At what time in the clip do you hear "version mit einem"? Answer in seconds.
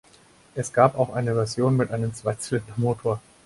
1.35-2.11